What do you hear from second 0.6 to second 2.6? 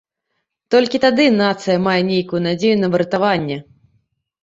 Толькі тады нацыя мае нейкую